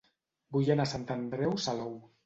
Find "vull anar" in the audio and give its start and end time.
0.55-0.89